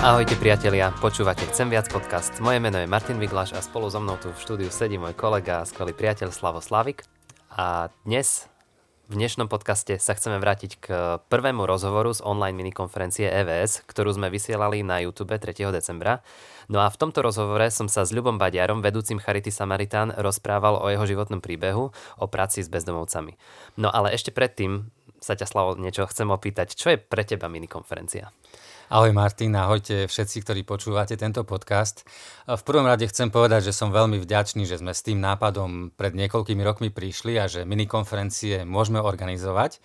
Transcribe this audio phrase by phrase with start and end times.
[0.00, 2.40] Ahojte priatelia, počúvate Chcem viac podcast.
[2.40, 5.60] Moje meno je Martin Viglaš a spolu so mnou tu v štúdiu sedí môj kolega
[5.60, 7.04] a skvelý priateľ Slavo Slavik.
[7.52, 8.48] A dnes
[9.12, 10.86] v dnešnom podcaste sa chceme vrátiť k
[11.28, 15.68] prvému rozhovoru z online minikonferencie EVS, ktorú sme vysielali na YouTube 3.
[15.68, 16.24] decembra.
[16.72, 20.88] No a v tomto rozhovore som sa s Ľubom Badiarom, vedúcim Charity Samaritán, rozprával o
[20.88, 23.36] jeho životnom príbehu, o práci s bezdomovcami.
[23.76, 24.88] No ale ešte predtým
[25.20, 26.72] sa ťa, Slavo, niečo chcem opýtať.
[26.72, 28.32] Čo je pre teba minikonferencia?
[28.90, 32.02] Ahoj Martin, ahojte všetci, ktorí počúvate tento podcast.
[32.50, 36.10] V prvom rade chcem povedať, že som veľmi vďačný, že sme s tým nápadom pred
[36.10, 39.78] niekoľkými rokmi prišli a že minikonferencie môžeme organizovať.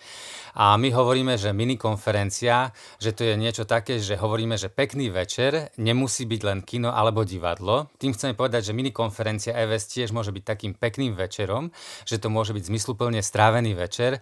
[0.57, 5.69] A my hovoríme, že minikonferencia, že to je niečo také, že hovoríme, že pekný večer
[5.77, 7.93] nemusí byť len kino alebo divadlo.
[8.01, 11.69] Tým chceme povedať, že minikonferencia EVS tiež môže byť takým pekným večerom,
[12.09, 14.17] že to môže byť zmysluplne strávený večer.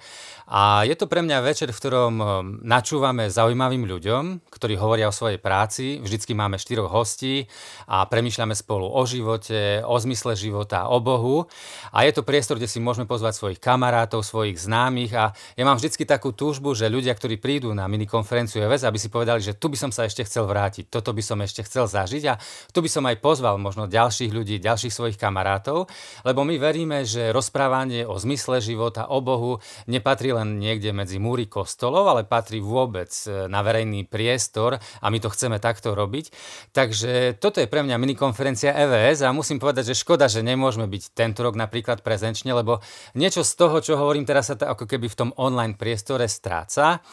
[0.51, 2.25] A je to pre mňa večer, v ktorom um,
[2.65, 6.01] načúvame zaujímavým ľuďom, ktorí ktorí hovoria o svojej práci.
[6.01, 7.45] Vždycky máme štyroch hostí
[7.85, 11.45] a premýšľame spolu o živote, o zmysle života, o Bohu.
[11.93, 15.13] A je to priestor, kde si môžeme pozvať svojich kamarátov, svojich známych.
[15.13, 19.13] A ja mám vždycky takú túžbu, že ľudia, ktorí prídu na minikonferenciu EVS, aby si
[19.13, 22.23] povedali, že tu by som sa ešte chcel vrátiť, toto by som ešte chcel zažiť
[22.33, 22.41] a
[22.73, 25.85] tu by som aj pozval možno ďalších ľudí, ďalších svojich kamarátov,
[26.25, 31.45] lebo my veríme, že rozprávanie o zmysle života, o Bohu nepatrí len niekde medzi múry
[31.45, 36.31] kostolov, ale patrí vôbec na verejný priestor priestor a my to chceme takto robiť.
[36.71, 41.03] Takže toto je pre mňa minikonferencia EVS a musím povedať, že škoda, že nemôžeme byť
[41.11, 42.79] tento rok napríklad prezenčne, lebo
[43.17, 47.03] niečo z toho, čo hovorím teraz sa ako keby v tom online priestore stráca.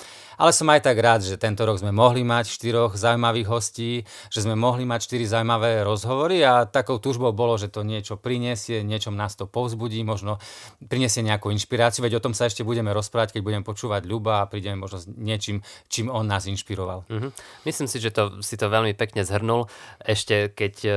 [0.41, 4.41] Ale som aj tak rád, že tento rok sme mohli mať štyroch zaujímavých hostí, že
[4.41, 9.13] sme mohli mať štyri zaujímavé rozhovory a takou túžbou bolo, že to niečo prinesie, niečom
[9.13, 10.41] nás to povzbudí, možno
[10.89, 14.49] prinesie nejakú inšpiráciu, veď o tom sa ešte budeme rozprávať, keď budeme počúvať Ľuba a
[14.49, 15.61] prídeme možno s niečím,
[15.93, 17.05] čím on nás inšpiroval.
[17.13, 17.31] Mm-hmm.
[17.69, 19.69] Myslím si, že to, si to veľmi pekne zhrnul.
[20.01, 20.95] Ešte keď uh,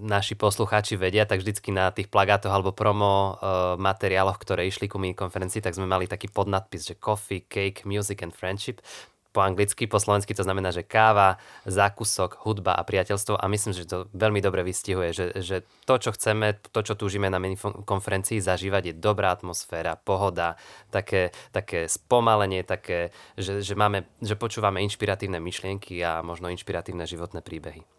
[0.00, 4.96] naši poslucháči vedia, tak vždycky na tých plagátoch alebo promo uh, materiáloch, ktoré išli ku
[4.96, 8.80] konferencii, tak sme mali taký podnadpis, že coffee, cake, Music and Friendship
[9.36, 11.36] po anglicky, po slovensky to znamená, že káva,
[11.68, 16.16] zákusok, hudba a priateľstvo a myslím, že to veľmi dobre vystihuje, že, že to, čo
[16.16, 17.36] chceme, to, čo túžime na
[17.84, 20.56] konferencii zažívať je dobrá atmosféra, pohoda,
[20.88, 27.44] také, také spomalenie, také, že, že, máme, že počúvame inšpiratívne myšlienky a možno inšpiratívne životné
[27.44, 27.95] príbehy.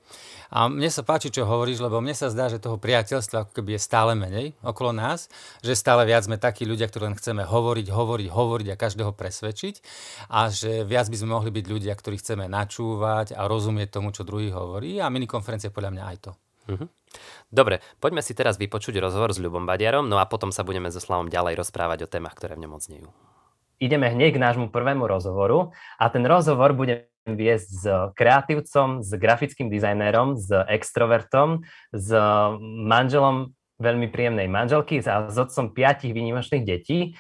[0.47, 3.75] A mne sa páči, čo hovoríš, lebo mne sa zdá, že toho priateľstva ako keby
[3.75, 5.28] je stále menej okolo nás,
[5.59, 9.75] že stále viac sme takí ľudia, ktorí len chceme hovoriť, hovoriť, hovoriť a každého presvedčiť
[10.31, 14.23] a že viac by sme mohli byť ľudia, ktorí chceme načúvať a rozumieť tomu, čo
[14.23, 16.31] druhý hovorí a minikonferencia podľa mňa aj to.
[16.67, 16.88] Mm-hmm.
[17.47, 21.00] Dobre, poďme si teraz vypočuť rozhovor s Ľubom Badiarom, no a potom sa budeme so
[21.00, 23.07] Slavom ďalej rozprávať o témach, ktoré v ňom odznejú.
[23.78, 27.83] Ideme hneď k nášmu prvému rozhovoru a ten rozhovor bude viesť s
[28.15, 32.09] kreatívcom, s grafickým dizajnérom, s extrovertom, s
[32.63, 37.13] manželom veľmi príjemnej manželky a s otcom piatich výnimočných detí.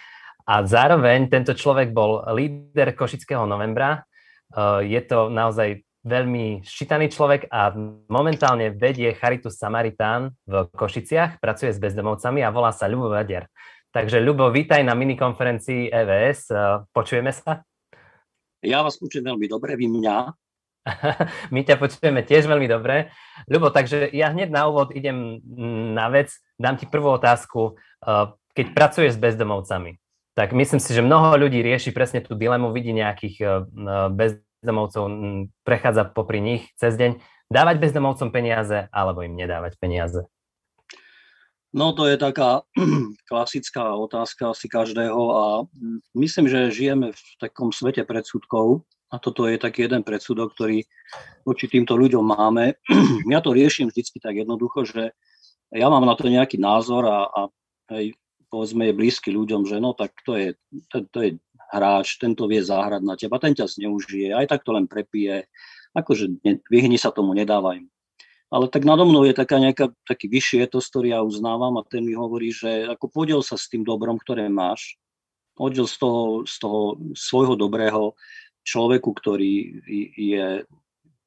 [0.47, 3.99] A zároveň tento človek bol líder Košického novembra.
[3.99, 7.75] E, je to naozaj veľmi ščítaný človek a
[8.07, 13.51] momentálne vedie Charitu Samaritán v Košiciach, pracuje s bezdomovcami a volá sa Ľubo Vadiar.
[13.91, 16.39] Takže Ľubo, vítaj na minikonferencii EVS.
[16.47, 16.55] E,
[16.95, 17.66] počujeme sa?
[18.65, 20.17] Ja vás počujem veľmi dobre, vy mňa.
[21.53, 23.13] My ťa počujeme tiež veľmi dobre.
[23.45, 25.43] Ľubo, takže ja hneď na úvod idem
[25.93, 27.77] na vec, dám ti prvú otázku.
[28.01, 30.01] Uh, keď pracuješ s bezdomovcami,
[30.33, 33.49] tak myslím si, že mnoho ľudí rieši presne tú dilemu, vidí nejakých uh,
[34.09, 35.03] bezdomovcov,
[35.61, 37.21] prechádza popri nich cez deň.
[37.47, 40.27] Dávať bezdomovcom peniaze alebo im nedávať peniaze?
[41.75, 42.63] No to je taká
[43.31, 45.45] klasická otázka asi každého a
[46.15, 50.83] myslím, že žijeme v takom svete predsudkov a toto je taký jeden predsudok, ktorý
[51.43, 52.79] voči týmto ľuďom máme.
[53.33, 55.11] Ja to riešim vždycky tak jednoducho, že
[55.75, 57.41] ja mám na to nejaký názor a, a
[57.91, 58.15] hej,
[58.47, 60.55] povedzme je blízky ľuďom, že no tak to je,
[60.87, 61.29] to, to je
[61.67, 65.51] hráč, tento vie zahrať na teba, ten ťa zneužije, aj tak to len prepije,
[65.91, 67.91] akože ne, vyhni sa tomu, nedávaj mu
[68.47, 72.03] ale tak nado mnou je taká nejaká, taký vyšší etos, ktorý ja uznávam a ten
[72.03, 74.95] mi hovorí, že ako podiel sa s tým dobrom, ktoré máš,
[75.59, 76.79] podiel z toho, z toho
[77.11, 78.15] svojho dobrého
[78.63, 79.83] človeku, ktorý
[80.15, 80.47] je,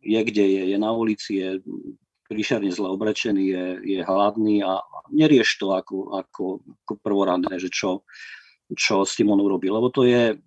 [0.00, 1.48] je kde je, je na ulici, je
[2.30, 4.80] príšerne zle obrečený, je, je hladný a
[5.10, 6.44] nerieš to ako, ako,
[6.86, 8.06] ako prvoradné, že čo,
[8.72, 10.38] čo s tým on urobí, lebo to je,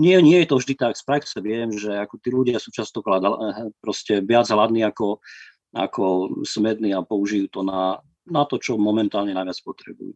[0.00, 3.04] nie, nie je to vždy tak, z praxe viem, že ako tí ľudia sú často
[3.84, 5.20] proste viac hladní ako,
[5.70, 10.14] ako smední a použijú to na, na to, čo momentálne najviac potrebujú.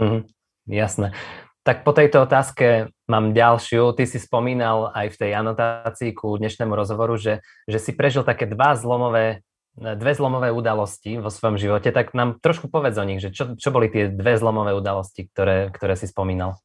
[0.00, 0.24] Mm,
[0.68, 1.12] jasné.
[1.60, 3.92] Tak po tejto otázke mám ďalšiu.
[3.92, 8.48] Ty si spomínal aj v tej anotácii ku dnešnému rozhovoru, že, že si prežil také
[8.48, 9.44] dva zlomové,
[9.76, 11.92] dve zlomové udalosti vo svojom živote.
[11.92, 15.68] Tak nám trošku povedz o nich, že čo, čo boli tie dve zlomové udalosti, ktoré,
[15.68, 16.56] ktoré si spomínal.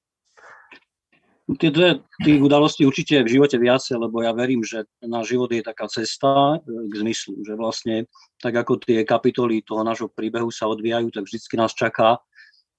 [1.46, 5.62] Tie dve tých udalostí určite v živote viacej, lebo ja verím, že náš život je
[5.62, 8.10] taká cesta e, k zmyslu, že vlastne
[8.42, 12.18] tak ako tie kapitoly toho nášho príbehu sa odvíjajú, tak vždycky nás čaká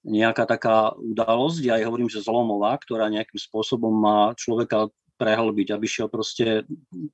[0.03, 5.87] nejaká taká udalosť, ja aj hovorím, že zlomová, ktorá nejakým spôsobom má človeka prehlbiť, aby
[5.87, 6.62] šiel proste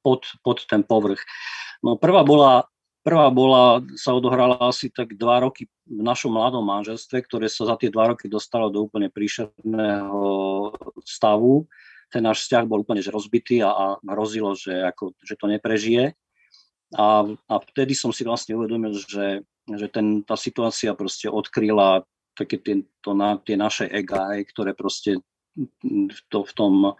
[0.05, 1.21] pod, pod ten povrch.
[1.81, 2.69] No prvá bola,
[3.03, 7.77] prvá bola, sa odohrala asi tak dva roky v našom mladom manželstve, ktoré sa za
[7.77, 10.23] tie dva roky dostalo do úplne príšerného
[11.03, 11.67] stavu.
[12.09, 16.15] Ten náš vzťah bol úplne rozbitý a, a hrozilo, že, ako, že to neprežije.
[16.95, 22.05] A, a vtedy som si vlastne uvedomil, že, že ten, tá situácia proste odkryla
[22.37, 25.21] také tie, to na, tie naše ega, ktoré proste
[26.29, 26.97] to, v, tom,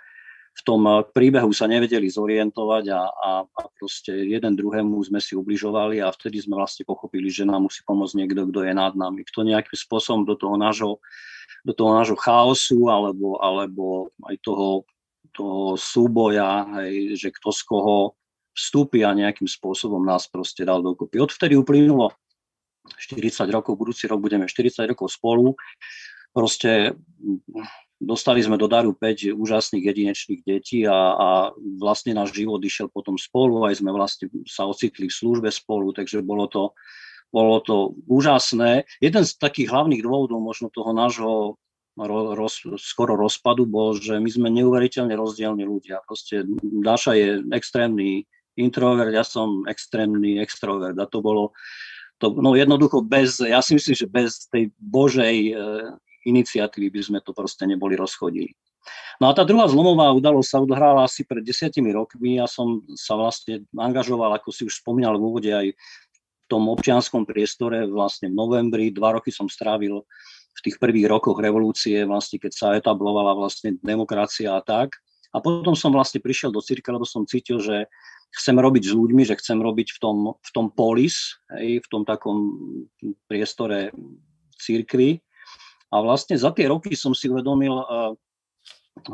[0.53, 0.85] v tom
[1.17, 6.45] príbehu sa nevedeli zorientovať a, a, a proste jeden druhému sme si ubližovali a vtedy
[6.45, 9.25] sme vlastne pochopili, že nám musí pomôcť niekto, kto je nad nami.
[9.25, 11.01] Kto nejakým spôsobom do toho nášho,
[11.65, 14.85] do toho nášho chaosu alebo, alebo aj toho,
[15.33, 17.97] toho súboja, hej, že kto z koho
[18.53, 21.17] vstúpi a nejakým spôsobom nás proste dal dokopy.
[21.17, 22.13] Odvtedy uplynulo
[22.85, 25.57] 40 rokov, budúci rok budeme 40 rokov spolu.
[26.33, 26.93] Proste
[28.03, 31.29] dostali sme do daru 5 úžasných jedinečných detí a, a
[31.79, 36.21] vlastne náš život išiel potom spolu, aj sme vlastne sa ocitli v službe spolu, takže
[36.27, 36.75] bolo to,
[37.31, 38.85] bolo to úžasné.
[38.99, 41.57] Jeden z takých hlavných dôvodov možno toho nášho
[41.97, 46.01] roz, skoro rozpadu bol, že my sme neuveriteľne rozdielni ľudia.
[46.09, 48.25] Proste Dáša je extrémny
[48.57, 51.53] introvert, ja som extrémny extrovert a to bolo
[52.23, 55.53] to, no jednoducho bez, ja si myslím, že bez tej Božej e,
[56.27, 58.55] iniciatívy by sme to proste neboli rozchodili.
[59.23, 62.43] No a tá druhá zlomová udalosť sa odohrala asi pred desiatimi rokmi.
[62.43, 67.23] Ja som sa vlastne angažoval, ako si už spomínal v úvode, aj v tom občianskom
[67.23, 68.91] priestore vlastne v novembri.
[68.91, 70.03] Dva roky som strávil
[70.53, 74.99] v tých prvých rokoch revolúcie, vlastne keď sa etablovala vlastne demokracia a tak.
[75.33, 77.89] A potom som vlastne prišiel do cirke, lebo som cítil, že
[78.37, 82.05] chcem robiť s ľuďmi, že chcem robiť v tom, v tom polis, hej, v tom
[82.05, 82.53] takom
[83.29, 83.97] priestore
[84.61, 85.25] církvy.
[85.93, 88.17] A vlastne za tie roky som si uvedomil uh,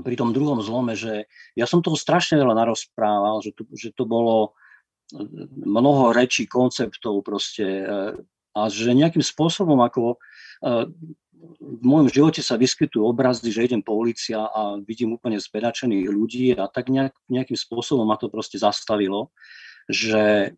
[0.07, 1.27] pri tom druhom zlome, že
[1.59, 4.59] ja som toho strašne veľa narozprával, že to, že to bolo
[5.15, 5.23] e,
[5.63, 8.13] mnoho rečí, konceptov proste uh,
[8.59, 10.19] a že nejakým spôsobom ako
[11.59, 16.47] v môjom živote sa vyskytujú obrazy, že idem po ulici a vidím úplne zbedačených ľudí
[16.59, 19.31] a tak nejak, nejakým spôsobom ma to proste zastavilo,
[19.87, 20.55] že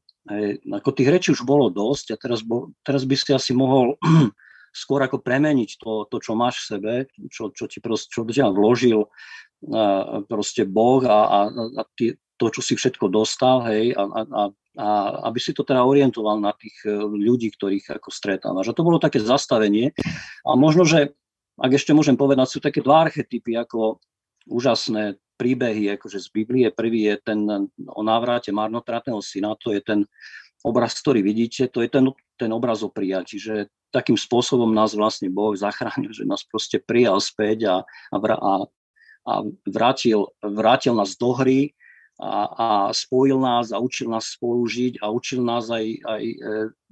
[0.69, 3.97] ako tých rečí už bolo dosť a teraz, bo, teraz by si asi mohol
[4.71, 6.93] skôr ako premeniť to, to čo máš v sebe,
[7.31, 12.49] čo, čo ti proste, čo ťa vložil a, proste Boh a, a, a ty, to,
[12.49, 14.23] čo si všetko dostal, hej, a, a,
[14.81, 14.89] a
[15.29, 18.73] aby si to teda orientoval na tých e, ľudí, ktorých ako stretávaš.
[18.73, 19.93] A to bolo také zastavenie.
[20.49, 21.13] A možno, že,
[21.61, 24.01] ak ešte môžem povedať, sú také dva archetypy ako
[24.49, 26.73] úžasné príbehy akože z Biblie.
[26.73, 27.41] Prvý je ten
[27.89, 30.09] o návrate marnotratného syna, to je ten
[30.65, 32.05] obraz, ktorý vidíte, to je ten,
[32.37, 37.19] ten obraz o prijatí, že takým spôsobom nás vlastne Boh zachránil, že nás proste prijal
[37.19, 37.77] späť a,
[38.15, 38.53] a, a,
[39.27, 39.33] a
[39.67, 41.75] vrátil, vrátil nás do hry
[42.21, 46.37] a, a spojil nás a učil nás spolužiť a učil nás aj, aj e,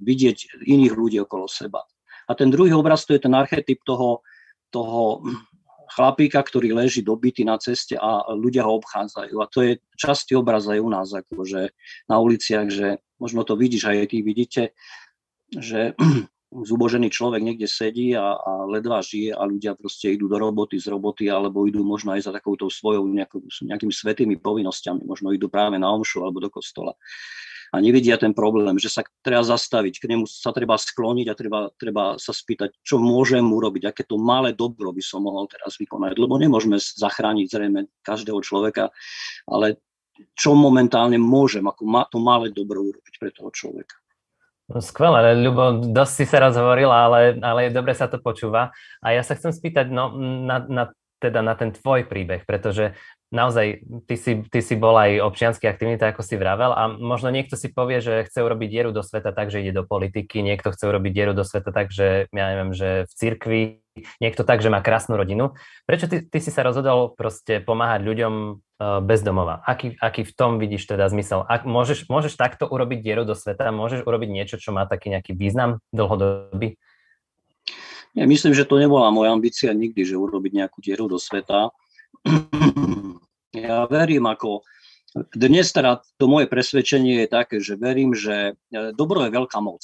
[0.01, 1.85] vidieť iných ľudí okolo seba.
[2.29, 4.21] A ten druhý obraz to je ten archetyp toho,
[4.69, 5.23] toho
[5.89, 9.35] chlapíka, ktorý leží dobitý na ceste a ľudia ho obchádzajú.
[9.41, 11.73] A to je častý obraz aj u nás, akože
[12.07, 14.61] na uliciach, že možno to vidíš, aj ty vidíte,
[15.49, 15.97] že
[16.69, 20.89] zubožený človek niekde sedí a, a ledva žije a ľudia proste idú do roboty, z
[20.89, 25.77] roboty alebo idú možno aj za takouto svojou nejakou, nejakými svetými povinnosťami, možno idú práve
[25.77, 26.97] na omšu alebo do kostola
[27.69, 31.59] a nevidia ten problém, že sa treba zastaviť, k nemu sa treba skloniť a treba,
[31.77, 36.17] treba sa spýtať, čo môžem urobiť, aké to malé dobro by som mohol teraz vykonať,
[36.17, 38.89] lebo nemôžeme zachrániť zrejme každého človeka,
[39.45, 39.77] ale
[40.35, 43.95] čo momentálne môžem, ako to malé dobro urobiť pre toho človeka.
[44.69, 48.69] No skvelé, Ľubo, dosť si sa rozhovorila, ale, ale dobre sa to počúva.
[49.01, 50.13] A ja sa chcem spýtať no,
[50.45, 50.83] na, na,
[51.17, 52.93] teda na ten tvoj príbeh, pretože
[53.29, 57.53] naozaj ty si, ty si bol aj občiansky aktivný, ako si vravel, a možno niekto
[57.53, 60.89] si povie, že chce urobiť dieru do sveta tak, že ide do politiky, niekto chce
[60.89, 63.61] urobiť dieru do sveta tak, že ja neviem, že v cirkvi,
[64.23, 65.53] niekto tak, že má krásnu rodinu.
[65.85, 68.33] Prečo ty, ty si sa rozhodol proste pomáhať ľuďom
[69.03, 69.59] bez domova.
[69.67, 71.43] Aký, aký v tom vidíš teda zmysel?
[71.43, 73.75] Ak môžeš, môžeš takto urobiť dieru do sveta?
[73.75, 76.79] Môžeš urobiť niečo, čo má taký nejaký význam dlhodobý?
[78.15, 81.75] Ja myslím, že to nebola moja ambícia nikdy, že urobiť nejakú dieru do sveta.
[83.49, 84.61] Ja verím ako
[85.33, 89.81] dnes teda to moje presvedčenie je také, že verím, že e, dobro je veľká moc.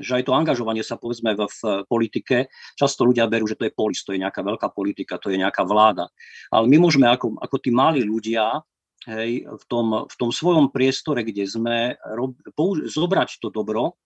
[0.00, 2.48] Že aj to angažovanie sa povedzme v, v politike,
[2.78, 5.68] často ľudia berú, že to je polis, to je nejaká veľká politika, to je nejaká
[5.68, 6.08] vláda.
[6.48, 8.64] Ale my môžeme ako, ako tí malí ľudia
[9.04, 11.76] hej, v, tom, v tom svojom priestore, kde sme,
[12.16, 14.00] rob, použ- zobrať to dobro,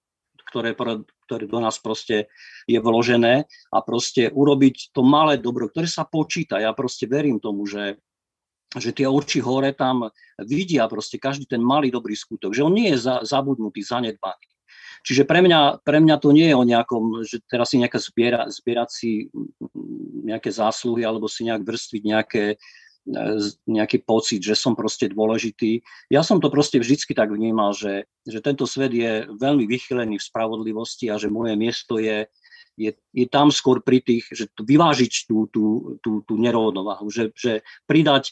[0.52, 2.28] ktoré, ktoré do nás proste
[2.68, 6.60] je vložené a proste urobiť to malé dobro, ktoré sa počíta.
[6.60, 7.96] Ja proste verím tomu, že
[8.72, 10.08] že tie oči hore tam
[10.40, 14.48] vidia proste každý ten malý dobrý skutok, že on nie je za, zabudnutý, zanedbaný.
[15.02, 18.46] Čiže pre mňa, pre mňa to nie je o nejakom, že teraz si nejaká zbiera,
[18.46, 19.10] zbierať si
[20.24, 22.44] nejaké zásluhy alebo si nejak vrstviť nejaké,
[23.66, 25.82] nejaký pocit, že som proste dôležitý.
[26.06, 30.28] Ja som to proste vždycky tak vnímal, že, že tento svet je veľmi vychylený v
[30.30, 32.30] spravodlivosti a že moje miesto je,
[32.78, 35.64] je, je tam skôr pri tých, že vyvážiť tú, tú,
[35.98, 38.30] tú, tú nerovnováhu, že, že pridať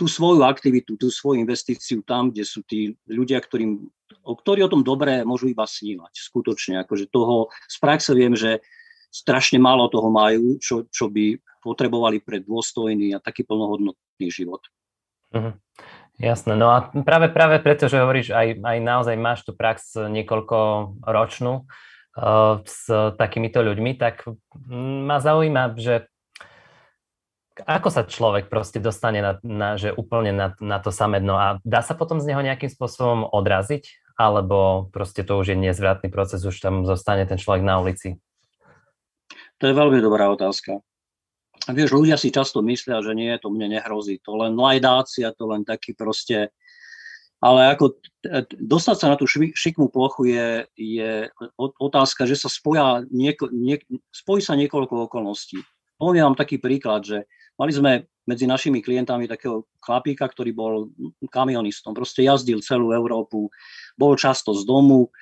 [0.00, 3.84] tú svoju aktivitu, tú svoju investíciu tam, kde sú tí ľudia, ktorým,
[4.24, 6.16] o, ktorí o tom dobre môžu iba snívať.
[6.16, 8.64] Skutočne, akože toho z praxe viem, že
[9.10, 14.64] strašne málo toho majú, čo, čo by potrebovali pre dôstojný a taký plnohodnotný život.
[15.34, 15.58] Mhm.
[16.20, 20.58] Jasné, no a práve, práve preto, že hovoríš, aj, aj naozaj máš tú prax niekoľko
[21.00, 24.28] ročnú uh, s takýmito ľuďmi, tak
[24.68, 26.12] ma zaujíma, že
[27.64, 31.56] ako sa človek proste dostane na, na, že úplne na, na to samé dno a
[31.64, 34.12] dá sa potom z neho nejakým spôsobom odraziť?
[34.20, 38.20] Alebo proste to už je nezvratný proces, už tam zostane ten človek na ulici?
[39.60, 40.80] To je veľmi dobrá otázka.
[41.68, 44.16] Vieš, ľudia si často myslia, že nie, to mne nehrozí.
[44.24, 46.48] To len lajdácia, to len taký proste...
[47.40, 47.96] Ale ako
[48.60, 51.10] dostať sa na tú šikmú plochu je, je
[51.56, 53.80] otázka, že sa spoja nieko, nie,
[54.12, 55.56] spojí sa niekoľko okolností.
[55.96, 57.24] Poviem vám taký príklad, že
[57.60, 60.88] Mali sme medzi našimi klientami takého chlapíka, ktorý bol
[61.28, 61.92] kamionistom.
[61.92, 63.52] Proste jazdil celú Európu,
[64.00, 65.12] bol často z domu,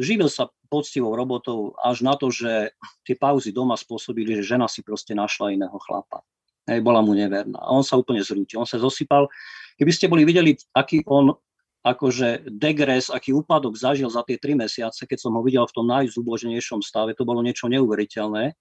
[0.00, 2.72] živil sa poctivou robotou až na to, že
[3.04, 6.24] tie pauzy doma spôsobili, že žena si proste našla iného chlapa.
[6.64, 7.60] Hej, bola mu neverná.
[7.60, 9.28] A on sa úplne zrútil, on sa zosypal.
[9.76, 11.36] Keby ste boli videli, aký on
[11.82, 15.86] akože degres, aký úpadok zažil za tie tri mesiace, keď som ho videl v tom
[15.90, 18.54] najzuboženejšom stave, to bolo niečo neuveriteľné.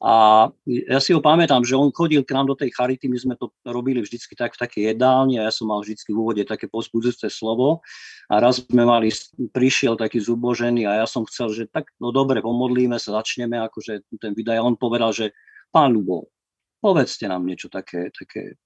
[0.00, 3.34] A ja si ho pamätám, že on chodil k nám do tej charity, my sme
[3.36, 6.72] to robili vždycky tak v takej jedálni a ja som mal vždycky v úvode také
[6.72, 7.84] pozbudzujúce slovo.
[8.32, 9.12] A raz sme mali,
[9.52, 14.08] prišiel taký zubožený a ja som chcel, že tak, no dobre, pomodlíme sa, začneme akože
[14.16, 14.56] ten videj.
[14.56, 15.36] A on povedal, že
[15.68, 16.32] pán Ľubo,
[16.80, 18.56] povedzte nám niečo také, také,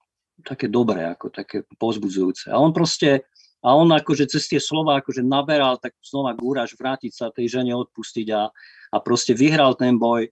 [0.46, 2.54] také dobré, ako také pozbudzujúce.
[2.54, 3.26] A on proste,
[3.58, 7.74] a on akože cez tie slova akože naberal tak znova gúraž vrátiť sa tej žene
[7.74, 8.46] odpustiť a,
[8.94, 10.30] a proste vyhral ten boj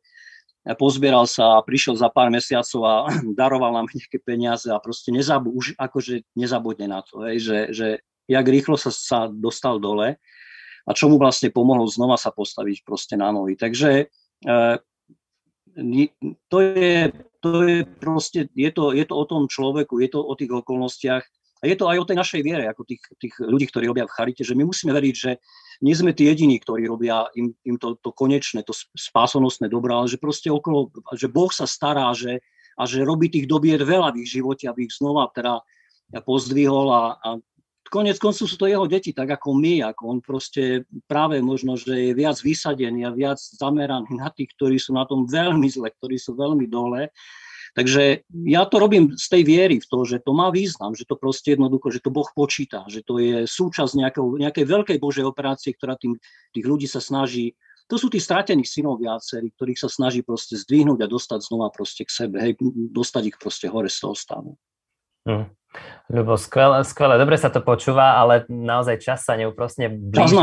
[0.78, 2.94] pozbieral sa a prišiel za pár mesiacov a
[3.40, 7.86] daroval nám nejaké peniaze a proste nezabu, už akože nezabudne na to, hej, že, že
[8.30, 10.22] jak rýchlo sa, sa dostal dole
[10.82, 13.54] a čo mu vlastne pomohlo znova sa postaviť proste na nohy.
[13.54, 14.54] Takže e,
[16.50, 16.94] to je,
[17.38, 21.22] to je proste, je to, je to o tom človeku, je to o tých okolnostiach,
[21.62, 24.14] a je to aj o tej našej viere, ako tých, tých ľudí, ktorí robia v
[24.18, 25.38] charite, že my musíme veriť, že
[25.78, 30.10] nie sme tí jediní, ktorí robia im, im to, to konečné, to spásonosné dobro, ale
[30.10, 32.42] že proste okolo, že Boh sa stará, že,
[32.74, 35.62] a že robí tých dobier veľa v ich živote, aby ich znova teda
[36.26, 37.28] pozdvihol a, a
[37.92, 42.10] konec koncov sú to jeho deti, tak ako my, ako on proste práve možno, že
[42.10, 46.16] je viac vysadený a viac zameraný na tých, ktorí sú na tom veľmi zle, ktorí
[46.16, 47.12] sú veľmi dole
[47.72, 51.16] Takže ja to robím z tej viery v to, že to má význam, že to
[51.16, 55.72] proste jednoducho, že to Boh počíta, že to je súčasť nejakého, nejakej veľkej Božej operácie,
[55.72, 56.20] ktorá tým,
[56.52, 57.56] tých ľudí sa snaží
[57.90, 62.08] to sú tí stratení synov viacerí, ktorých sa snaží proste zdvihnúť a dostať znova proste
[62.08, 62.56] k sebe, hej,
[62.88, 64.56] dostať ich proste hore z toho stavu.
[65.22, 65.46] Hmm.
[66.12, 70.36] Ľubo, skvelé, skvelé, dobre sa to počúva, ale naozaj čas sa neúprosne blíži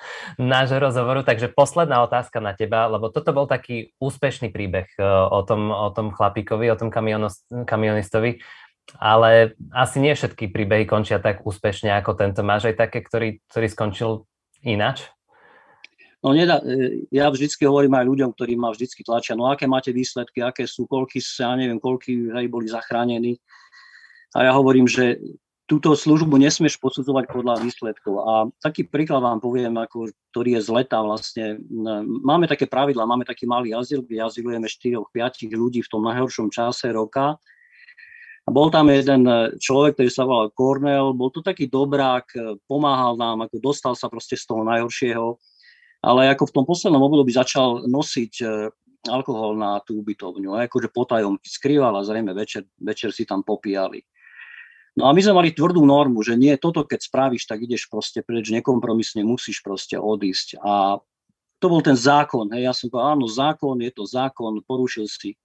[0.40, 5.44] nášho rozhovoru, takže posledná otázka na teba, lebo toto bol taký úspešný príbeh e, o
[5.44, 6.88] tom, o tom chlapíkovi, o tom
[7.68, 8.40] kamionistovi,
[8.96, 12.40] ale asi nie všetky príbehy končia tak úspešne ako tento.
[12.40, 14.10] Máš aj také, ktorý, ktorý skončil
[14.64, 15.04] ináč?
[16.24, 19.92] No nedá, e, ja vždycky hovorím aj ľuďom, ktorí ma vždycky tlačia, no aké máte
[19.92, 23.36] výsledky, aké sú, koľky ja neviem, koľky hej, boli zachránení.
[24.36, 25.16] A ja hovorím, že
[25.68, 28.14] túto službu nesmieš posudzovať podľa výsledkov.
[28.24, 28.32] A
[28.64, 31.60] taký príklad vám poviem, ako, ktorý je z leta vlastne.
[32.24, 36.88] Máme také pravidla, máme taký malý azyl, kde azylujeme 4-5 ľudí v tom najhoršom čase
[36.88, 37.36] roka.
[37.36, 39.28] A bol tam jeden
[39.60, 42.32] človek, ktorý sa volal Cornell, bol to taký dobrák,
[42.64, 45.36] pomáhal nám, ako dostal sa proste z toho najhoršieho.
[46.00, 48.46] ale ako v tom poslednom období začal nosiť e,
[49.10, 54.00] alkohol na tú ubytovňu, akože potajomky skrýval a zrejme večer, večer si tam popíjali.
[54.98, 58.18] No a my sme mali tvrdú normu, že nie, toto keď spravíš, tak ideš proste
[58.26, 60.58] preč, nekompromisne musíš proste odísť.
[60.58, 60.98] A
[61.62, 65.38] to bol ten zákon, hej, ja som povedal, áno, zákon, je to zákon, porušil si.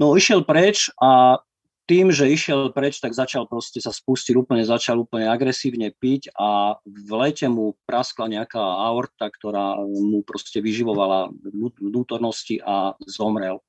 [0.00, 1.44] No išiel preč a
[1.84, 6.80] tým, že išiel preč, tak začal proste sa spustiť úplne, začal úplne agresívne piť a
[6.88, 11.32] v lete mu praskla nejaká aorta, ktorá mu proste vyživovala
[11.80, 13.60] vnútornosti a zomrel.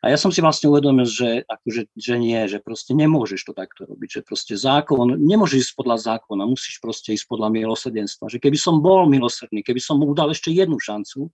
[0.00, 3.84] A ja som si vlastne uvedomil, že, akože, že nie, že proste nemôžeš to takto
[3.84, 8.32] robiť, že proste zákon, nemôžeš ísť podľa zákona, musíš proste ísť podľa milosrdenstva.
[8.32, 11.28] Že keby som bol milosrdný, keby som mu dal ešte jednu šancu,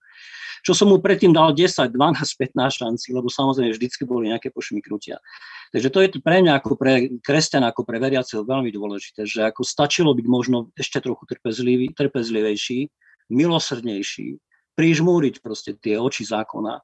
[0.66, 5.22] čo som mu predtým dal 10, 12, 15 šanci, lebo samozrejme vždycky boli nejaké pošmiknutia.
[5.70, 9.62] Takže to je pre mňa ako pre kresťana, ako pre veriaceho veľmi dôležité, že ako
[9.62, 12.90] stačilo byť možno ešte trochu trpezlivý, trpezlivejší,
[13.30, 14.42] milosrdnejší,
[14.74, 16.82] prižmúriť proste tie oči zákona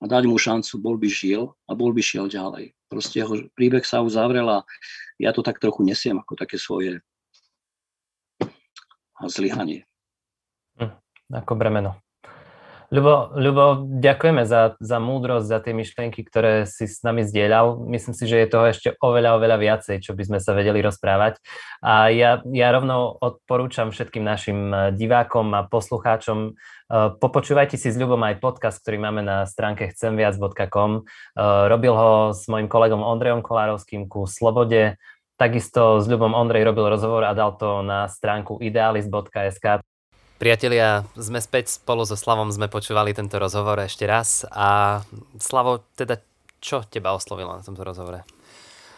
[0.00, 2.72] a dať mu šancu, bol by žil a bol by šiel ďalej.
[2.88, 4.58] Proste jeho príbeh sa uzavrel a
[5.20, 7.04] ja to tak trochu nesiem ako také svoje
[9.28, 9.84] zlyhanie.
[10.80, 10.96] Hm,
[11.36, 12.00] ako bremeno.
[12.90, 17.86] Ľubo, Ľubo, ďakujeme za, za múdrosť, za tie myšlienky, ktoré si s nami zdieľal.
[17.86, 21.38] Myslím si, že je toho ešte oveľa, oveľa viacej, čo by sme sa vedeli rozprávať.
[21.86, 27.96] A ja, ja rovno odporúčam všetkým našim eh, divákom a poslucháčom, eh, popočúvajte si s
[27.96, 30.90] Ľubom aj podcast, ktorý máme na stránke chcemviac.com.
[30.98, 34.98] Eh, robil ho s mojim kolegom Ondrejom Kolárovským ku Slobode.
[35.38, 39.78] Takisto s Ľubom Ondrej robil rozhovor a dal to na stránku idealist.sk.
[40.40, 45.04] Priatelia, sme späť spolu so Slavom, sme počúvali tento rozhovor ešte raz a
[45.36, 46.16] Slavo, teda
[46.64, 48.24] čo teba oslovilo na tomto rozhovore?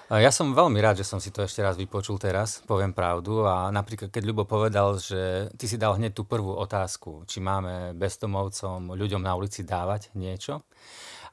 [0.06, 3.42] Ja som veľmi rád, že som si to ešte raz vypočul teraz, poviem pravdu.
[3.42, 7.98] A napríklad, keď Ľubo povedal, že ty si dal hneď tú prvú otázku, či máme
[7.98, 10.62] bezdomovcom, ľuďom na ulici dávať niečo.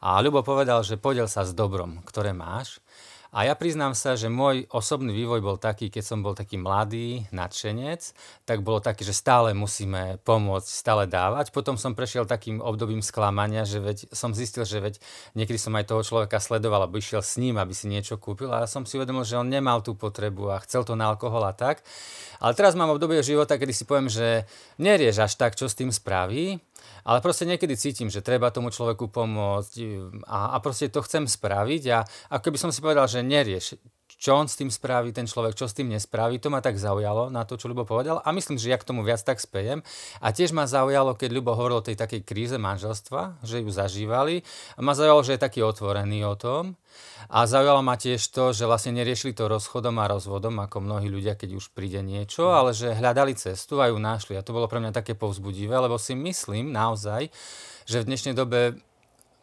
[0.02, 2.82] A Ľubo povedal, že podiel sa s dobrom, ktoré máš.
[3.30, 7.30] A ja priznám sa, že môj osobný vývoj bol taký, keď som bol taký mladý
[7.30, 8.02] nadšenec,
[8.50, 11.54] tak bolo taký, že stále musíme pomôcť, stále dávať.
[11.54, 14.96] Potom som prešiel takým obdobím sklamania, že veď som zistil, že veď
[15.38, 18.66] niekedy som aj toho človeka sledoval, aby išiel s ním, aby si niečo kúpil a
[18.66, 21.86] som si uvedomil, že on nemal tú potrebu a chcel to na alkohol a tak.
[22.42, 24.50] Ale teraz mám obdobie života, kedy si poviem, že
[24.82, 26.58] nerieš až tak, čo s tým spraví,
[27.04, 29.74] ale proste niekedy cítim, že treba tomu človeku pomôcť
[30.28, 33.80] a, a proste to chcem spraviť a ako keby som si povedal, že nerieš,
[34.20, 37.32] čo on s tým spraví, ten človek, čo s tým nespraví, to ma tak zaujalo
[37.32, 39.80] na to, čo Ľubo povedal a myslím, že ja k tomu viac tak spejem.
[40.20, 44.44] A tiež ma zaujalo, keď Ľubo hovoril o tej takej kríze manželstva, že ju zažívali
[44.76, 46.76] a ma zaujalo, že je taký otvorený o tom.
[47.32, 51.40] A zaujalo ma tiež to, že vlastne neriešili to rozchodom a rozvodom, ako mnohí ľudia,
[51.40, 54.36] keď už príde niečo, ale že hľadali cestu a ju našli.
[54.36, 57.32] A to bolo pre mňa také povzbudivé, lebo si myslím naozaj,
[57.88, 58.82] že v dnešnej dobe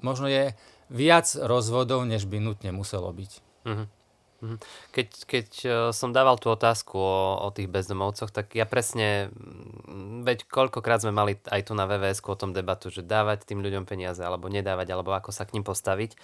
[0.05, 0.53] možno je
[0.93, 3.33] viac rozvodov, než by nutne muselo byť.
[3.65, 3.96] Mm-hmm.
[4.37, 4.57] Mhm.
[4.93, 10.29] Keď, keď e, som dával tú otázku o, o tých bezdomovcoch, tak ja presne, mm,
[10.29, 13.89] veď koľkokrát sme mali aj tu na VVS o tom debatu, že dávať tým ľuďom
[13.89, 16.21] peniaze alebo nedávať, alebo ako sa k ním postaviť.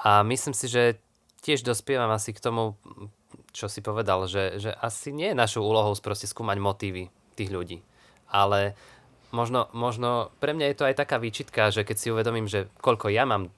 [0.00, 0.96] A myslím si, že
[1.44, 2.80] tiež dospievam asi k tomu,
[3.52, 7.84] čo si povedal, že, že asi nie je našou úlohou proste skúmať motívy tých ľudí.
[8.32, 8.72] Ale
[9.28, 13.12] možno, možno pre mňa je to aj taká výčitka, že keď si uvedomím, že koľko
[13.12, 13.52] ja mám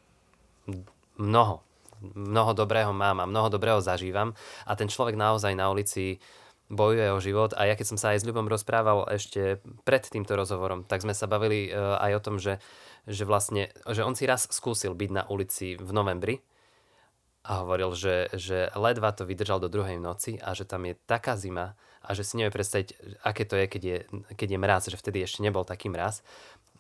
[1.14, 1.62] mnoho
[2.12, 4.36] mnoho dobrého mám a mnoho dobrého zažívam.
[4.68, 6.20] A ten človek naozaj na ulici
[6.68, 7.56] bojuje o život.
[7.56, 11.12] A ja keď som sa aj s Ľubom rozprával ešte pred týmto rozhovorom, tak sme
[11.12, 12.60] sa bavili e, aj o tom, že,
[13.04, 16.40] že vlastne, že on si raz skúsil byť na ulici v novembri
[17.44, 21.36] a hovoril, že, že ledva to vydržal do druhej noci a že tam je taká
[21.36, 23.96] zima a že si nevie predstaviť, aké to je, keď je,
[24.32, 26.24] keď je mraz, že vtedy ešte nebol taký mraz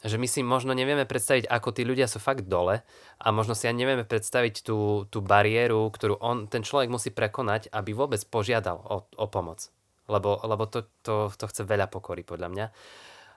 [0.04, 2.84] že my si možno nevieme predstaviť, ako tí ľudia sú fakt dole
[3.16, 7.72] a možno si ani nevieme predstaviť tú, tú bariéru, ktorú on, ten človek musí prekonať,
[7.72, 9.72] aby vôbec požiadal o, o pomoc.
[10.04, 12.66] Lebo, lebo to, to, to chce veľa pokory, podľa mňa.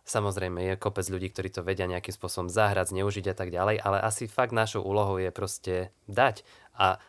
[0.03, 4.03] Samozrejme, je kopec ľudí, ktorí to vedia nejakým spôsobom zahrať, zneužiť a tak ďalej, ale
[4.03, 6.43] asi fakt našou úlohou je proste dať.
[6.75, 6.99] A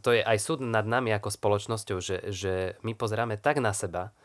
[0.00, 4.16] to je aj súd nad nami ako spoločnosťou, že, že my pozeráme tak na seba,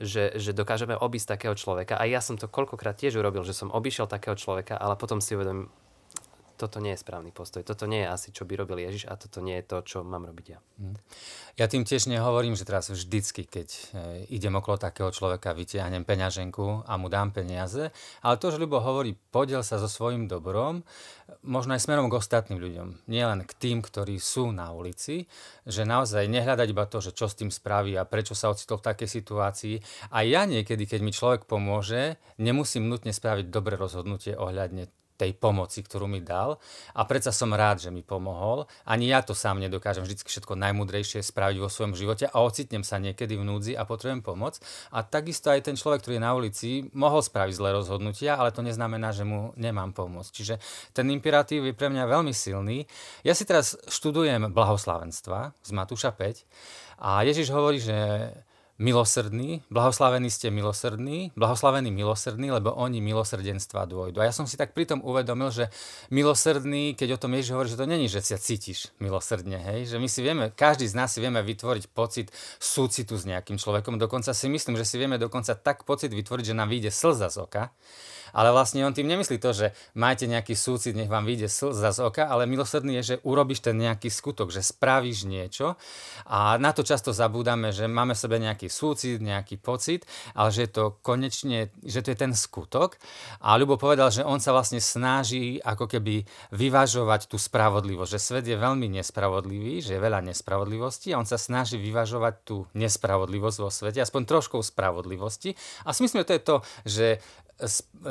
[0.00, 2.00] že, že dokážeme obísť takého človeka.
[2.00, 5.36] A ja som to koľkokrát tiež urobil, že som obišiel takého človeka, ale potom si
[5.36, 5.68] uvedomím,
[6.60, 9.40] toto nie je správny postoj, toto nie je asi, čo by robil Ježiš a toto
[9.40, 10.60] nie je to, čo mám robiť ja.
[10.76, 11.00] Mm.
[11.56, 13.80] Ja tým tiež nehovorím, že teraz vždycky, keď e,
[14.28, 17.88] idem okolo takého človeka, vytiahnem peňaženku a mu dám peniaze,
[18.20, 20.84] ale to, že Ľubo hovorí, podiel sa so svojím dobrom,
[21.40, 25.24] možno aj smerom k ostatným ľuďom, nielen k tým, ktorí sú na ulici,
[25.64, 28.86] že naozaj nehľadať iba to, že čo s tým spraví a prečo sa ocitol v
[28.92, 29.76] takej situácii.
[30.12, 35.84] A ja niekedy, keď mi človek pomôže, nemusím nutne spraviť dobré rozhodnutie ohľadne tej pomoci,
[35.84, 36.56] ktorú mi dal.
[36.96, 38.64] A predsa som rád, že mi pomohol.
[38.88, 42.96] Ani ja to sám nedokážem vždy všetko najmudrejšie spraviť vo svojom živote a ocitnem sa
[42.96, 44.56] niekedy v núdzi a potrebujem pomoc.
[44.96, 48.64] A takisto aj ten človek, ktorý je na ulici, mohol spraviť zlé rozhodnutia, ale to
[48.64, 50.32] neznamená, že mu nemám pomôcť.
[50.32, 50.54] Čiže
[50.96, 52.88] ten imperatív je pre mňa veľmi silný.
[53.20, 56.48] Ja si teraz študujem blahoslavenstva z Matúša 5
[57.04, 57.96] a Ježiš hovorí, že
[58.80, 64.24] milosrdní, blahoslavení ste milosrdní, blahoslavení milosrdní, lebo oni milosrdenstva dôjdu.
[64.24, 65.68] A ja som si tak pritom uvedomil, že
[66.08, 69.84] milosrdný, keď o tom Ježiš hovorí, že to není, že sa cítiš milosrdne, hej?
[69.84, 74.00] že my si vieme, každý z nás si vieme vytvoriť pocit súcitu s nejakým človekom,
[74.00, 77.36] dokonca si myslím, že si vieme dokonca tak pocit vytvoriť, že nám vyjde slza z
[77.44, 77.68] oka,
[78.34, 79.66] ale vlastne on tým nemyslí to, že
[79.96, 83.76] máte nejaký súcit, nech vám vyjde slza z oka, ale milosrdný je, že urobíš ten
[83.78, 85.78] nejaký skutok, že spravíš niečo
[86.26, 90.66] a na to často zabúdame, že máme v sebe nejaký súcit, nejaký pocit, ale že
[90.66, 92.96] je to konečne, že to je ten skutok.
[93.42, 98.44] A Ľubo povedal, že on sa vlastne snaží ako keby vyvažovať tú spravodlivosť, že svet
[98.48, 103.70] je veľmi nespravodlivý, že je veľa nespravodlivosti a on sa snaží vyvažovať tú nespravodlivosť vo
[103.70, 105.54] svete, aspoň trošku spravodlivosti.
[105.84, 107.06] A si myslím, že to je to, že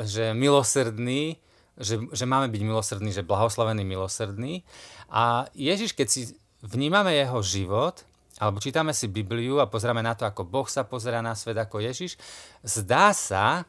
[0.06, 1.38] že milosrdný,
[1.80, 4.62] že, že máme byť milosrdní, že blahoslavený milosrdný.
[5.10, 6.20] A Ježiš, keď si
[6.60, 8.04] vnímame jeho život,
[8.40, 11.80] alebo čítame si Bibliu a pozrieme na to, ako Boh sa pozera na svet ako
[11.84, 12.16] Ježiš,
[12.64, 13.68] zdá sa,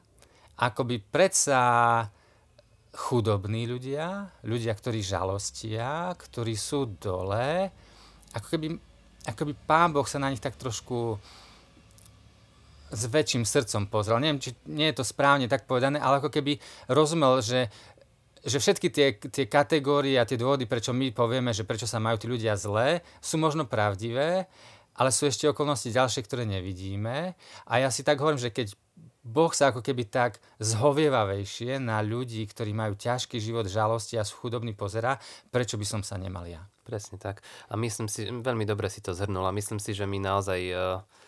[0.56, 1.62] ako by predsa
[2.92, 7.72] chudobní ľudia, ľudia, ktorí žalostia, ktorí sú dole,
[8.36, 8.68] ako keby,
[9.28, 11.20] ako by Pán Boh sa na nich tak trošku
[12.92, 14.20] s väčším srdcom pozrel.
[14.20, 16.60] Neviem, či nie je to správne tak povedané, ale ako keby
[16.92, 17.72] rozumel, že,
[18.44, 22.20] že všetky tie, tie kategórie a tie dôvody, prečo my povieme, že prečo sa majú
[22.20, 24.52] tí ľudia zlé, sú možno pravdivé,
[25.00, 27.34] ale sú ešte okolnosti ďalšie, ktoré nevidíme.
[27.66, 28.76] A ja si tak hovorím, že keď
[29.22, 34.42] Boh sa ako keby tak zhovievavejšie na ľudí, ktorí majú ťažký život žalosti a sú
[34.42, 35.22] chudobní pozera,
[35.54, 36.66] prečo by som sa nemal ja?
[36.82, 37.46] Presne tak.
[37.70, 41.21] A myslím si, veľmi dobre si to zhrnul a myslím si, že my naozaj uh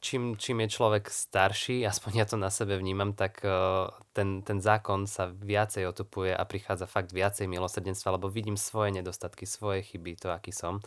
[0.00, 4.62] čím, čím je človek starší, aspoň ja to na sebe vnímam, tak uh, ten, ten
[4.62, 10.18] zákon sa viacej otupuje a prichádza fakt viacej milosrdenstva, lebo vidím svoje nedostatky, svoje chyby,
[10.18, 10.80] to aký som.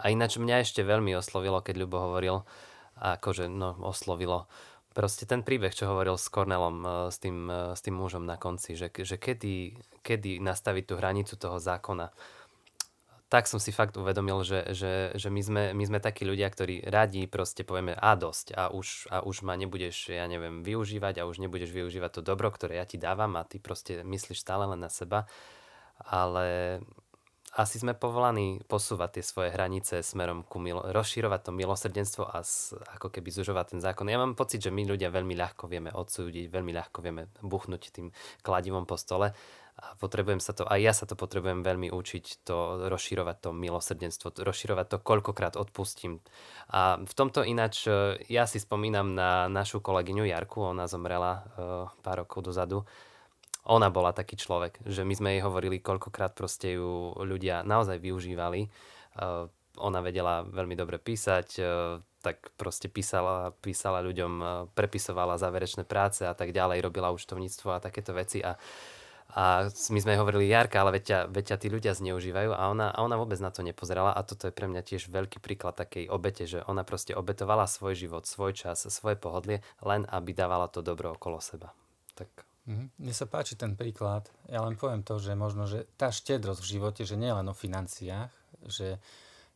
[0.00, 2.44] A ináč mňa ešte veľmi oslovilo, keď Ľubo hovoril,
[2.96, 4.48] akože no oslovilo,
[4.96, 8.40] proste ten príbeh, čo hovoril s Kornelom, uh, s tým, uh, s tým mužom na
[8.40, 12.08] konci, že, že kedy, kedy nastaviť tú hranicu toho zákona
[13.26, 16.86] tak som si fakt uvedomil, že, že, že my, sme, my sme takí ľudia, ktorí
[16.86, 21.26] radi proste povieme a dosť a už, a už ma nebudeš, ja neviem, využívať a
[21.26, 24.78] už nebudeš využívať to dobro, ktoré ja ti dávam a ty proste myslíš stále len
[24.78, 25.26] na seba.
[25.96, 26.78] Ale
[27.56, 32.76] asi sme povolaní posúvať tie svoje hranice smerom ku milo- rozširovať to milosrdenstvo a s,
[32.76, 34.06] ako keby zužovať ten zákon.
[34.06, 38.12] Ja mám pocit, že my ľudia veľmi ľahko vieme odsúdiť, veľmi ľahko vieme buchnúť tým
[38.44, 39.32] kladivom po stole
[39.76, 44.32] a potrebujem sa to, aj ja sa to potrebujem veľmi učiť, to rozširovať to milosrdenstvo,
[44.32, 46.24] rozširovať to, koľkokrát odpustím.
[46.72, 51.92] A v tomto ináč, e, ja si spomínam na našu kolegyňu Jarku, ona zomrela uh,
[52.00, 52.88] pár rokov dozadu.
[53.68, 58.72] Ona bola taký človek, že my sme jej hovorili, koľkokrát proste ju ľudia naozaj využívali.
[59.20, 61.60] Uh, ona vedela veľmi dobre písať,
[62.24, 68.16] tak proste písala, písala ľuďom, prepisovala záverečné práce a tak ďalej, robila účtovníctvo a takéto
[68.16, 68.95] veci a uh,
[69.34, 72.88] a my sme hovorili, Jarka, ale veď ťa, veď ťa tí ľudia zneužívajú a ona,
[72.94, 76.08] a ona vôbec na to nepozerala a toto je pre mňa tiež veľký príklad takej
[76.08, 80.80] obete, že ona proste obetovala svoj život, svoj čas, svoje pohodlie, len aby dávala to
[80.80, 81.74] dobro okolo seba.
[82.16, 82.28] Tak.
[82.66, 82.88] Mm-hmm.
[82.98, 84.26] Mne sa páči ten príklad.
[84.50, 87.54] Ja len poviem to, že možno, že tá štedrosť v živote, že nie len o
[87.54, 88.32] financiách,
[88.66, 88.98] že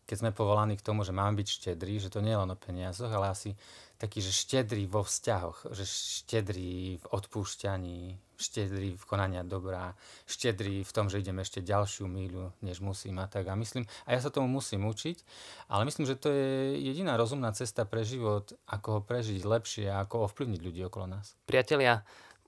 [0.06, 2.58] keď sme povolaní k tomu, že máme byť štedrí, že to nie je len o
[2.58, 3.54] peniazoch, ale asi
[4.00, 9.92] taký, že štedrý vo vzťahoch, že štedrý v odpúšťaní, štedrý v konania dobrá,
[10.24, 13.52] štedrý v tom, že ideme ešte ďalšiu míľu, než musím a tak.
[13.52, 15.20] A myslím, a ja sa tomu musím učiť,
[15.68, 20.00] ale myslím, že to je jediná rozumná cesta pre život, ako ho prežiť lepšie a
[20.00, 21.36] ako ovplyvniť ľudí okolo nás.
[21.44, 22.00] Priatelia,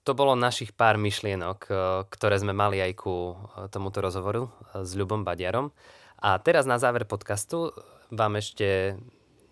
[0.03, 1.75] to bolo našich pár myšlienok, eh,
[2.09, 5.71] ktoré sme mali aj ku eh, tomuto rozhovoru eh, s Ľubom Badiarom.
[6.23, 7.75] A teraz na záver podcastu
[8.09, 8.95] vám ešte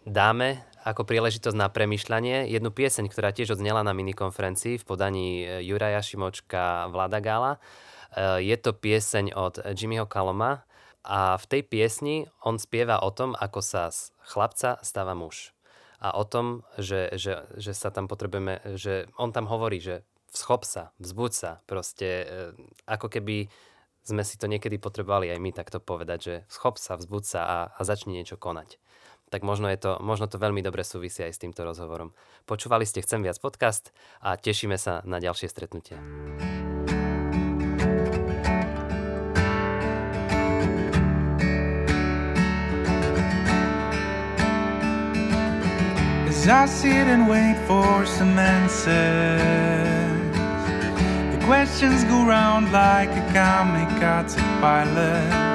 [0.06, 6.01] dáme ako príležitosť na premyšľanie jednu pieseň, ktorá tiež odznela na minikonferencii v podaní Juraja
[6.01, 7.61] Šimočka Vlada Gála.
[8.40, 10.64] Je to pieseň od Jimmyho Kaloma
[11.05, 15.53] a v tej piesni on spieva o tom, ako sa z chlapca stáva muž.
[16.01, 20.01] A o tom, že, že, že sa tam potrebujeme, že on tam hovorí, že
[20.33, 22.25] schop sa, vzbuď sa, proste
[22.88, 23.53] ako keby
[24.01, 27.59] sme si to niekedy potrebovali aj my takto povedať, že schop sa, vzbuď sa a,
[27.77, 28.81] a začni niečo konať.
[29.31, 32.11] Tak možno, je to, možno to veľmi dobre súvisí aj s týmto rozhovorom.
[32.51, 35.97] Počúvali ste Chcem viac podcast a tešíme sa na ďalšie stretnutie.
[46.31, 50.11] As I sit and wait for some answers
[51.51, 55.49] questions go round like a kamikaze pilot.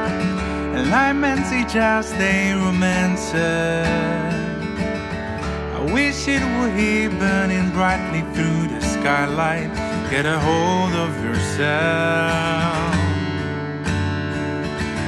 [0.75, 3.33] Alignments each as they romance
[5.77, 9.73] I wish it were here burning brightly through the skylight.
[10.09, 12.95] Get a hold of yourself.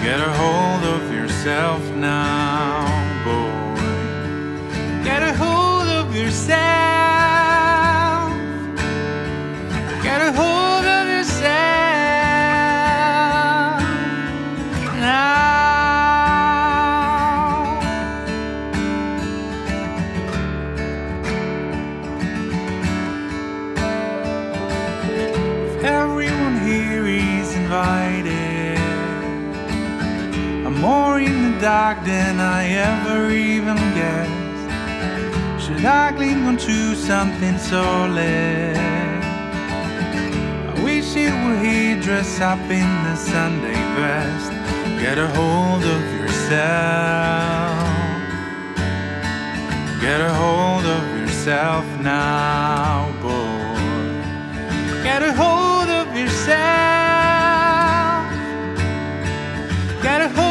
[0.04, 2.88] Get a hold of yourself now,
[3.26, 3.76] boy.
[5.04, 6.58] Get a hold of yourself.
[10.02, 10.57] Get a hold.
[30.66, 35.64] I'm more in the dark than I ever even guessed.
[35.66, 38.78] Should I cling on to something solid?
[40.72, 44.52] I wish you were here, dress up in the Sunday best.
[45.00, 47.78] Get a hold of yourself.
[50.02, 53.78] Get a hold of yourself now, boy.
[55.04, 56.87] Get a hold of yourself.
[60.04, 60.47] Gotta hold